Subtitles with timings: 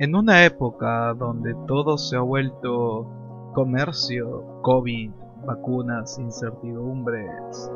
[0.00, 3.06] En una época donde todo se ha vuelto
[3.52, 5.10] comercio, COVID,
[5.44, 7.70] vacunas, incertidumbres,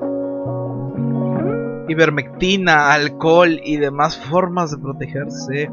[1.87, 5.71] ivermectina, alcohol y demás formas de protegerse,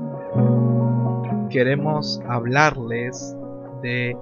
[1.49, 3.33] queremos hablarles
[3.81, 4.17] de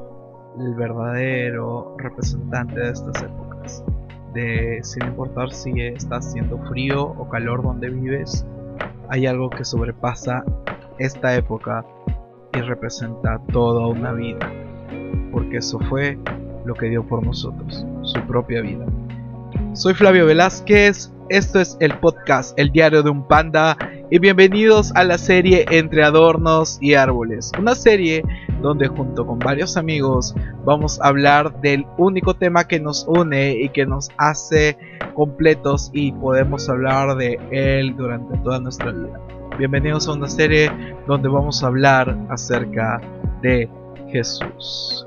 [0.59, 3.83] el verdadero representante de estas épocas.
[4.35, 8.45] De sin importar si está haciendo frío o calor donde vives,
[9.09, 10.43] hay algo que sobrepasa
[10.99, 11.83] esta época
[12.53, 14.51] y representa toda una vida.
[15.31, 16.17] Porque eso fue
[16.65, 18.85] lo que dio por nosotros, su propia vida.
[19.73, 23.77] Soy Flavio Velázquez, esto es el podcast El Diario de un Panda
[24.09, 28.23] y bienvenidos a la serie Entre Adornos y Árboles, una serie
[28.61, 33.69] donde junto con varios amigos vamos a hablar del único tema que nos une y
[33.69, 34.77] que nos hace
[35.13, 39.19] completos y podemos hablar de él durante toda nuestra vida.
[39.59, 40.71] Bienvenidos a una serie
[41.05, 42.99] donde vamos a hablar acerca
[43.41, 43.69] de
[44.09, 45.05] Jesús.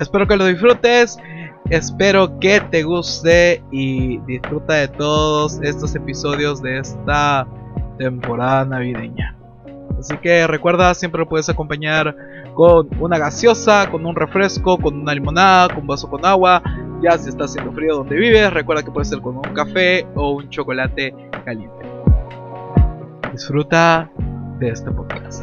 [0.00, 1.18] Espero que lo disfrutes
[1.70, 7.46] Espero que te guste y disfruta de todos estos episodios de esta
[7.96, 9.36] temporada navideña.
[9.98, 12.14] Así que recuerda, siempre lo puedes acompañar
[12.54, 16.60] con una gaseosa, con un refresco, con una limonada, con un vaso con agua.
[17.00, 20.32] Ya si está haciendo frío donde vives, recuerda que puede ser con un café o
[20.32, 22.01] un chocolate caliente.
[23.32, 24.10] Disfruta
[24.58, 25.42] de este podcast.